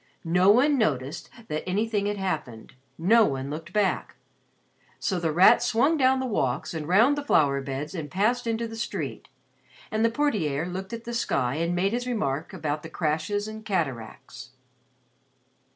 No 0.25 0.49
one 0.49 0.79
noticed 0.79 1.29
that 1.47 1.63
anything 1.69 2.07
had 2.07 2.17
happened; 2.17 2.73
no 2.97 3.23
one 3.25 3.51
looked 3.51 3.71
back. 3.71 4.15
So 4.97 5.19
The 5.19 5.31
Rat 5.31 5.61
swung 5.61 5.95
down 5.95 6.19
the 6.19 6.25
walks 6.25 6.73
and 6.73 6.87
round 6.87 7.15
the 7.15 7.23
flower 7.23 7.61
beds 7.61 7.93
and 7.93 8.09
passed 8.09 8.47
into 8.47 8.67
the 8.67 8.75
street. 8.75 9.29
And 9.91 10.03
the 10.03 10.09
___portier___ 10.09 10.73
looked 10.73 10.91
at 10.91 11.03
the 11.03 11.13
sky 11.13 11.53
and 11.57 11.75
made 11.75 11.91
his 11.93 12.07
remark 12.07 12.51
about 12.51 12.81
the 12.81 12.89
"crashes" 12.89 13.47
and 13.47 13.63
"cataracts." 13.63 14.49